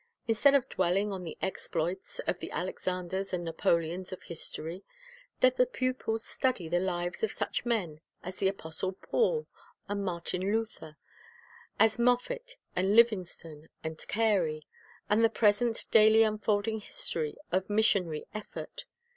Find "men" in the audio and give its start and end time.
7.67-8.01